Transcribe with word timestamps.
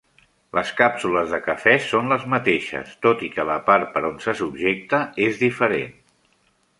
Les 0.57 0.69
càpsules 0.77 1.33
de 1.33 1.39
cafè 1.47 1.75
són 1.89 2.07
les 2.13 2.25
mateixes, 2.35 2.95
tot 3.07 3.21
i 3.27 3.31
que 3.35 3.45
la 3.51 3.57
part 3.69 3.93
per 3.99 4.03
on 4.09 4.19
se 4.25 4.35
subjecta 4.43 5.03
és 5.27 5.39
diferent. 5.47 5.93